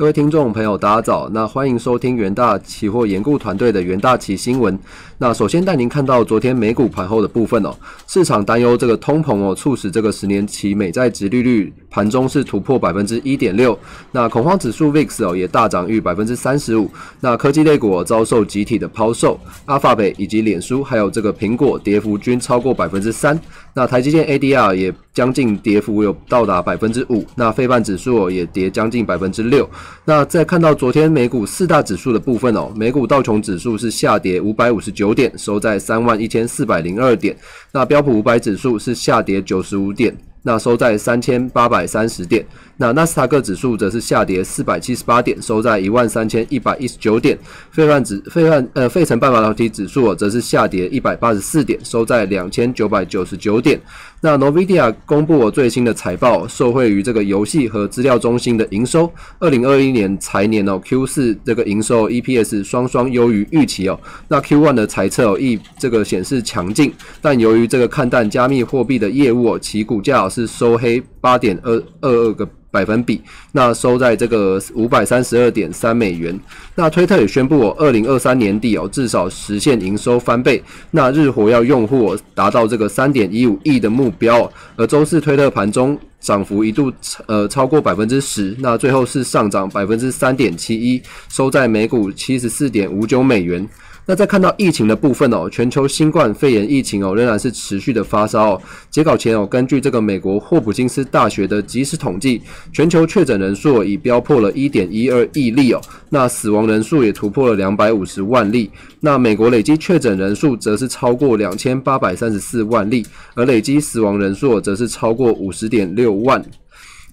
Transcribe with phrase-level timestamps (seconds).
[0.00, 1.28] 各位听众朋友，大家早。
[1.28, 4.78] 那欢迎收听元大期货研顾团队的元大期新闻。
[5.18, 7.76] 那首先带您看到昨天美股盘后的部分哦，
[8.06, 13.78] 市场担忧这个通膨哦，促使这个十年期美债值利率盘中是突破百分之一点六。
[14.10, 16.90] 那恐慌指数 VIX 哦也大涨逾百分之三十五。
[17.20, 23.38] 那科技类股遭受集体的抛售，阿法贝以及脸书还有这个苹果跌幅均超过百分之三。
[23.74, 27.26] 那台积电 ADR 也将近跌幅有到达百分之五。
[27.34, 29.68] 那费半指数哦也跌将近百分之六。
[30.04, 37.36] 那再看到昨天美股四大指数的部分哦，美股道琼指数是下跌五百五十九点，收在三万一千四百零二点。
[37.72, 40.16] 那标普五百指数是下跌九十五点。
[40.42, 42.42] 那收在三千八百三十点，
[42.80, 47.38] 那纳斯达克指数则是下跌四百七十八点，收在一万三千一百一十九点。
[47.70, 53.78] 费曼指费曼呃费城半导体指数则是下跌一百八十四点，收在两千九百九十九点。
[54.22, 64.00] 那 Nvidia 公布了最新的财报，受惠于这个游戏和资料中心的营收，二零二一年财年哦 Q 四这个营收 EPS 双双优于预期哦。
[64.26, 72.48] 那 Q one 的财测哦亦这个显示强劲，但由于这个看淡加密货币的业务哦，其股价是收黑八点二二二个。
[72.72, 76.38] 百分比，那收在这个五百三十二点三美元。
[76.76, 80.62] 那推特也宣布，哦，二零二三年底哦，至少实现营收翻倍。
[80.92, 84.48] 那日活要用户达到这个三点一五亿的目标。
[84.76, 86.92] 而周四推特盘中涨幅一度
[87.26, 93.68] 呃超过百分之十，那最后是上涨百分之三点七一，收在每股七十四点五九美元。
[94.10, 98.62] 那再看到疫情的部分哦，全球新冠肺炎疫情哦仍然是持续的发烧哦。
[98.90, 105.80] 截稿前哦，根据这个美国霍普金斯大学的即时统计，全球确诊人数已飙破了一点一二亿例哦。
[106.08, 108.68] 那死亡人数也突破了两百五十万例。
[108.98, 116.44] 那美国累计确诊人数则是超过两千八百三十四万例，而累计死亡人数则是超过五十点六万。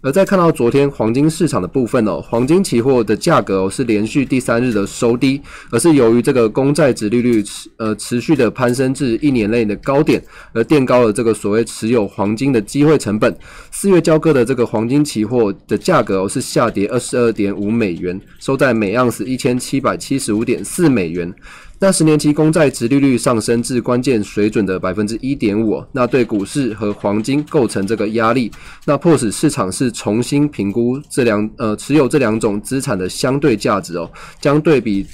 [0.01, 5.41] 而再看到昨天黄金市场的部分哦，黄金期货的价格哦是连续第三日的收低，
[5.71, 13.35] 而是由于这个公债值利率持呃持续的攀升至一年内的高点，而垫高了这个所谓持有黄金的机会成本。
[13.71, 21.33] 四月交割的这个黄金期货的价格哦是下跌二十二点五美元，收在每盎司一千七百七十五点四美元。
[21.79, 28.51] 那十年期公债殖利率上升至关键水准的百分之一点五，那对股市和黄金构成这个压力，
[28.85, 34.09] 那迫使市场是重新评估这两呃持有这两种资产的相对价值哦，
[34.41, 35.05] 将对比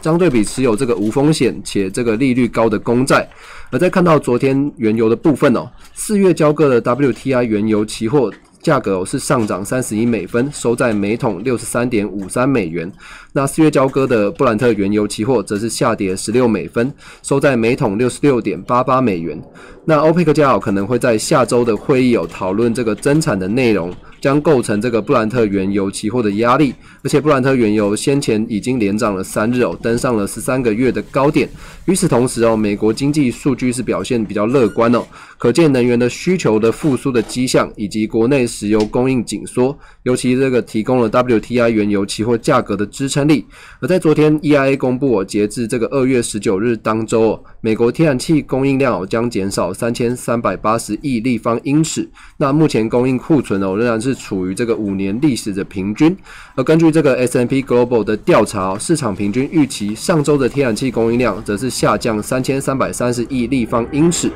[0.00, 3.28] 将对比持有这个无风险且这个利率高的公债，
[3.70, 8.32] 而在看到昨天原油的部分哦，四月交割的 WTI 原油期货。
[8.66, 12.92] 价格是上涨三十一美分，收在每桶六十三点五三美元。
[13.32, 19.40] 那四月交割的布兰特原油期货则是下跌十六美分，收在每桶六十六点八八美元。
[19.84, 23.94] 那欧佩克加可能会在下周的会议有讨论这个增产的内容。
[24.20, 31.48] 将构成这个布兰特原油期货的压力，而且布兰特原油先前已经连涨了三日哦，登上了十三个月的高点。
[31.84, 35.04] 与此同时哦，美国经济数据是表现比较乐观哦，
[35.38, 43.46] 可见能源的需求的复苏的迹象，以及国内石油供应紧缩，尤其这个提供了 WTI 原油期货价格的支撑力。
[43.80, 52.08] 而在昨天 EIA 公布哦，截至这个二月十九日当周哦，美国天然气供应量哦将减少三千三百八十亿立方英尺。
[52.38, 54.15] 那目前供应库存哦仍然是。
[54.16, 56.16] 处于这个五年历史的平均，
[56.54, 64.30] 而根据这个 S M P Global 的调查，市场平均预期上周的天然气供应量则是下降三千三百三十亿立方英尺。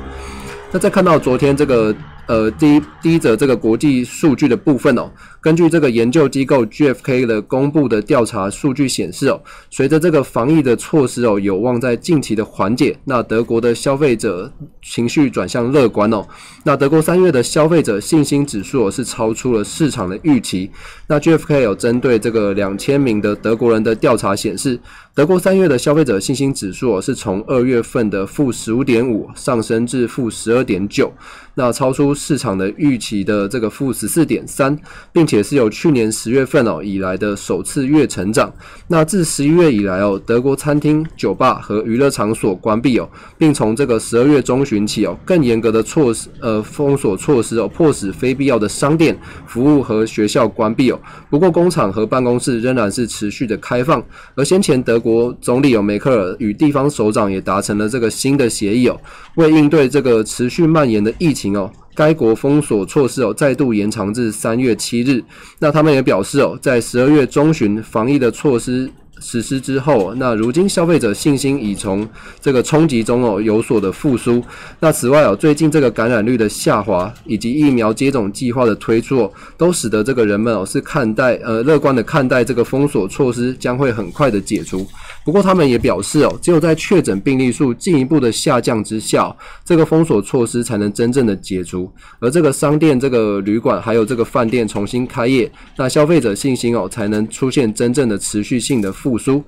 [0.71, 1.93] 那再看到昨天这个
[2.27, 5.11] 呃第一第一则这个国际数据的部分哦。
[5.41, 16.23] 根据这个研究机构 GFK 的公布的调查数据显示哦，随着这个防疫的措施哦有望在近期的缓解，那德国的消费者情绪转向乐观哦。
[16.63, 20.69] 那德国三月的消费者信心指数哦是超出了市场的预期。
[21.07, 24.79] 那 GFK 有针对这个两千名的德国人的调查显示，
[25.15, 31.11] 德国三月的消费者信心指数哦是从二月份的负十五点五上升至负十二点九，
[31.55, 34.77] 那超出市场的预期的这个负十四点三，
[35.11, 35.25] 并。
[35.31, 38.53] 且是有去年十月份哦以来的首次月成长。
[38.89, 49.17] 那自十一月以来哦，德国餐厅、酒吧和娱乐场所关闭哦，并从这个十二月中旬起哦，更严格的措施呃封锁措施哦，迫使非必要的商店、
[49.47, 50.99] 服务和学校关闭哦。
[51.29, 54.03] 不过工厂和办公室仍然是持续的开放。
[54.35, 58.99] 而先前德国总理有梅克尔与地方首长也达成了这个新的协议哦，
[59.35, 61.71] 为应对这个持续蔓延的疫情哦。
[61.93, 65.23] 该国封锁措施哦再度延长至三月七日。
[65.59, 68.89] 那他们也表示哦，在十二月中旬防疫的措施
[69.19, 72.07] 实施之后，那如今消费者信心已从
[72.39, 74.43] 这个冲击中哦有所的复苏。
[74.79, 84.87] 那此外哦，最近这个感染率的下滑以及疫苗接种计划的推出，都使得这个人们哦是看待呃乐观的看待这个封锁措施将会很快的解除。
[85.23, 91.91] 不过他们也表示哦，只有在确诊病例数进一步的下降之下，这个封锁措施才能真正的解除。
[92.19, 99.43] 而这个商店、这个旅馆还有这个饭店重新开业，那消费者信心哦才能出现真正的持续性的复苏。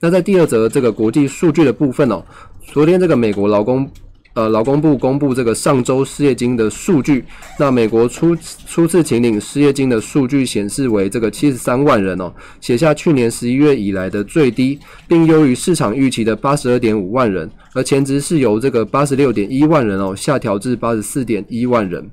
[0.00, 2.24] 那在第二则这个国际数据的部分哦，
[2.62, 3.88] 昨天这个美国劳工。
[4.38, 7.24] 呃，劳工部公布这个上周失业金的数据。
[7.58, 8.36] 那美国初
[8.68, 17.50] 初次请领失业金的数据显示为这个七十三万人哦，写下去年十一月以来的最低，并优于市场预期的八十二点五万人。
[17.74, 22.08] 而前值是由这个八十六点一万人哦，下调至八十四点一万人。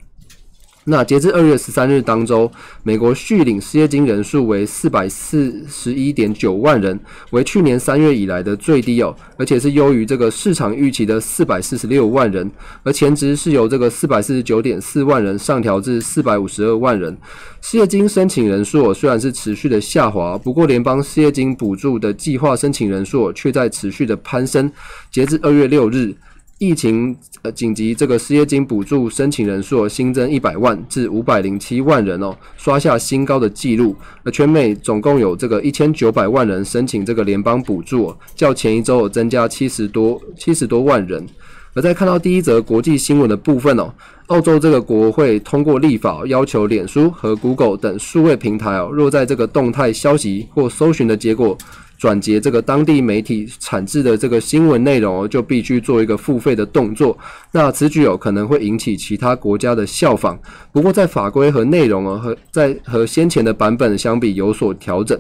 [0.88, 2.52] 那截至二月十三日当周，
[2.84, 7.00] 美国续领失业金人数为四百四十一点九万人，
[7.32, 12.50] 为去年三月以来的最低哦，而且是优于这个市场预期的四百四十六万人，
[12.84, 17.18] 而前值是由这个四百四十九点四万人上调至四百五十二万人。
[17.62, 24.72] 失业金申请人数虽然是持续的下滑，不过联邦失业金补助的计划申请人数却在持续的攀升，
[25.12, 26.14] 截至二月六日。
[26.58, 33.94] 疫情呃紧急这个失业金补助申请人数新增一百万至五百零七万人哦，刷下新高的纪录。
[34.24, 41.28] 而全美总共有这个一千九百万人申请这个联邦补助，较前一周增加七十多七十多万人。
[41.74, 43.94] 而在看到第一则国际新闻的部分哦，
[44.28, 51.58] 澳洲这个国会通过立法，要求脸书和 Google 等数位平台哦，若在这个动态消息或搜寻的结果。
[51.98, 57.18] 转接这个当地媒体产制的这个新闻内容，就必须做一个付费的动作。
[57.52, 60.40] 那此举有可能会引起其他国家的效仿。
[60.72, 65.20] 不过在法规和内容哦和在和先前的版本相比有所调整。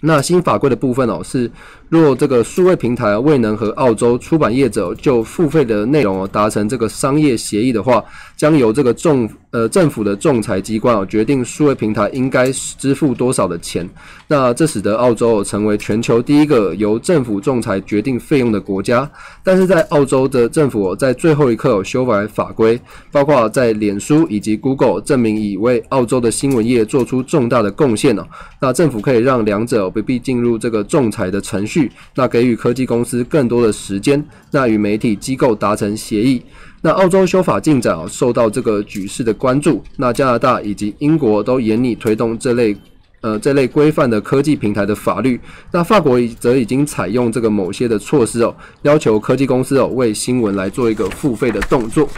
[0.00, 1.50] 那新法规的部分哦是。
[1.88, 8.04] 若这个数位平台未能和澳洲出版业者就付费的内容达成这个商业协议的话，
[8.36, 13.88] 将由这个仲呃政府的仲裁机关哦决定数位平台应该支付多少的钱。
[14.26, 19.10] 那这使得澳洲成为全球第一个由政府仲裁决定费用的国家。
[19.42, 22.78] 但是在澳洲的政府在最后一刻修改法规，
[23.10, 28.26] 包括在脸书以及 Google 证明已为澳洲的新闻业做出重大的贡献哦，
[28.60, 31.77] 那政府可以让两者不必进入这个仲裁的程序。
[32.14, 36.42] 那给予科技公司更多的时间，那与媒体机构达成协议。
[36.80, 39.82] 那澳洲修法进展啊，受到这个局势的关注。
[39.96, 42.74] 那加拿大以及英国都严厉推动这类
[43.20, 45.38] 呃这类规范的科技平台的法律。
[45.72, 52.08] 那法国则已经采用这个某些的措施哦，要求科技公司哦为新闻来做一个付费的动作。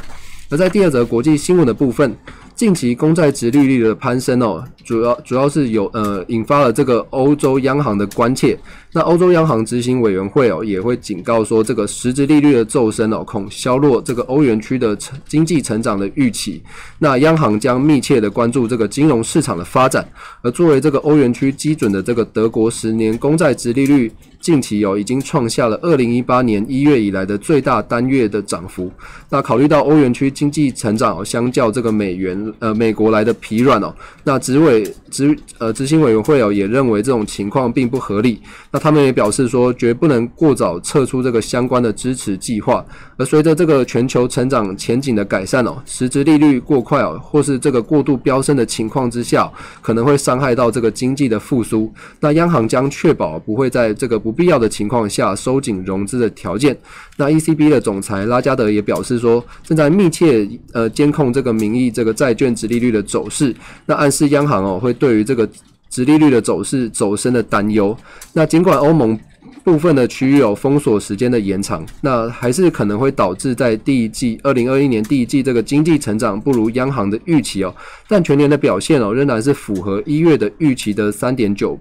[0.51, 2.15] 而在第二则国际新闻的部分。
[2.57, 8.55] 近期公债值利率的攀升哦，主要主要是有呃引发了这个欧洲央行的关切。
[8.93, 16.63] 那欧洲央行执行委员会哦也会警告说，这个实质利率的骤升哦，恐削弱这个欧元区的成经济成长的预期。
[16.99, 20.07] 那央行将密切的关注这个金融市场的发展。
[20.43, 24.13] 而作为这个欧元区基准的这个德国十年公债值利率。
[24.41, 28.91] 近期哦，已经创下了二零一八年一月以来的最大单月的涨幅。
[29.29, 33.95] 那考虑到欧元区经济成长相较这个美元呃美国来的疲软哦，
[34.25, 38.41] 那执委执呃执行委员会哦也认为这种情况并不合理。
[38.71, 42.85] 那他们也表示说，绝不能过早撤出这个相关的支持计划。
[43.19, 49.51] 而随着这个全球成长前景的改善哦，实质利率过快哦，或是这个过度飙升的情况之下，
[49.83, 51.93] 可能会伤害到这个经济的复苏。
[52.19, 56.77] 那央行将确保不会在这个不必要的情况下收紧融资的条件。
[57.19, 63.55] 那 ECB 的总裁拉加德也表示说，正在密切呃监控这个名义这个债券值利率的走势。
[63.85, 65.47] 那暗示央行哦会对于这个
[65.91, 67.95] 直利率的走势走升的担忧。
[68.33, 69.19] 那尽管欧盟。
[69.63, 77.75] 部分的区域有封锁时间的延长，那还是可能会导致在第一季二零二一年第一季这个经济成长不如央行的预期哦，
[78.09, 81.79] 但全年的表现哦仍然是符合一月的预期的三点九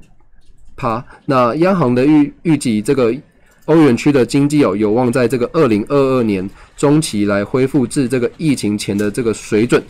[0.76, 1.04] 趴。
[1.26, 3.16] 那央行的预预计这个
[3.70, 9.82] 欧元区的经济哦有望在这个二零二二年中期来恢复至这个疫情前的这个水准。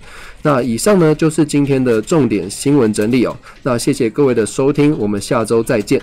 [0.41, 3.35] 那以上呢就是今天的重点新闻整理哦。
[3.63, 6.01] 那谢谢各位的收听，我们下周再见。